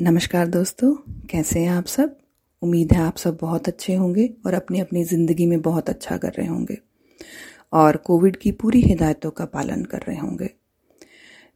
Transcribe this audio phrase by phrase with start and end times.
[0.00, 0.94] नमस्कार दोस्तों,
[1.30, 2.16] कैसे हैं आप सब?
[2.62, 6.32] उम्मीद है आप सब बहुत अच्छे होंगे और अपनी अपनी ज़िंदगी में बहुत अच्छा कर
[6.32, 6.76] रहे होंगे
[7.72, 10.50] और कोविड की पूरी हिदायतों का पालन कर रहे होंगे।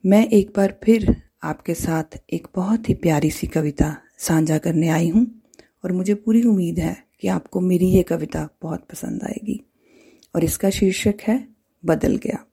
[0.04, 5.08] मैं एक बार फिर आपके साथ एक बहुत ही प्यारी सी कविता साझा करने आई
[5.08, 5.26] हूँ
[5.84, 9.60] और मुझे पूरी उम्मीद है कि आपको मेरी ये कविता बहुत पसंद आएगी
[10.34, 11.48] और इसका शीर्षक है,
[11.84, 12.44] बदल गया।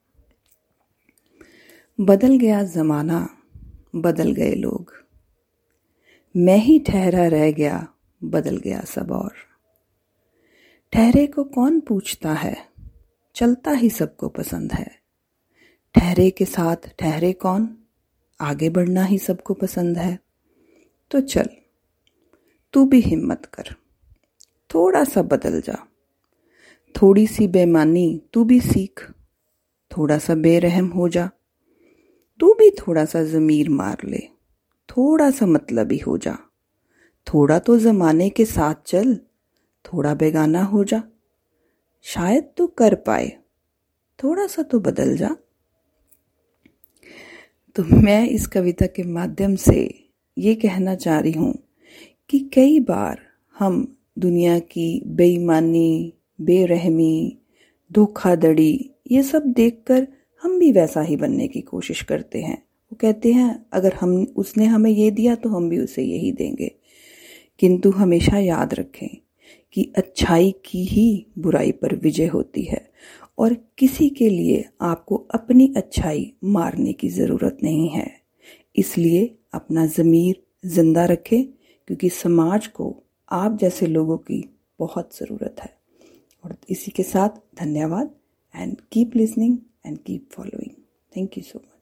[2.00, 3.28] बदल गया ज़माना,
[3.96, 5.07] बदल गए लोग।
[6.38, 7.88] मैं ही ठहरा रह गया,
[8.24, 9.34] बदल गया सब और।
[10.94, 12.70] ठहरे को कौन पूछता है?
[13.36, 15.00] चलता ही सबको पसंद है।
[15.96, 17.78] ठहरे के साथ ठहरे कौन?
[18.42, 20.20] आगे बढ़ना ही सबको पसंद है।
[21.12, 21.50] तो चल,
[22.74, 23.76] तू भी हिम्मत कर।
[24.74, 25.88] थोड़ा सा बदल जा।
[27.02, 29.12] थोड़ी सी बेमानी तू भी सीख।
[29.98, 31.30] थोड़ा सा बेरहम हो जा।
[32.40, 34.37] तू भी थोड़ा सा ज़मीर मार ले।
[34.98, 36.38] थोड़ा सा मतलब ही हो जा।
[37.28, 39.16] थोड़ा तो ज़माने के साथ चल,
[39.86, 41.04] थोड़ा बेगाना हो जा।
[42.02, 43.38] शायद तो कर पाए
[44.24, 45.36] थोड़ा सा तो बदल जा।
[47.76, 50.08] तो मैं इस कविता के माध्यम से
[50.38, 51.58] ये कहना चाह रही हूँ
[52.30, 53.20] कि कई बार
[53.60, 57.38] हम दुनिया की बेईमानी, बेरहमी,
[57.94, 60.08] धोखाधड़ी ये सब देखकर
[60.44, 64.66] हम भी वैसा ही बनने की कोशिश करते हैं। वो कहते हैं, अगर हम, उसने
[64.66, 66.72] हमें ये दिया तो हम भी उसे यही देंगे।
[67.60, 69.08] किंतु हमेशा याद रखें
[69.74, 72.86] कि अच्छाई की ही बुराई पर विजय होती है
[73.38, 78.10] और किसी के लिए आपको अपनी अच्छाई मारने की ज़रूरत नहीं है।
[78.76, 81.44] इसलिए अपना ज़मीर ज़िंदा रखें,
[81.88, 82.96] क्योंकि समाज को
[83.32, 84.44] आप जैसे लोगों की
[84.80, 85.76] बहुत ज़रूरत है।
[86.44, 88.12] और इसी के साथ धन्यवाद
[88.54, 90.72] and keep listening and keep following
[91.14, 91.77] thank you so much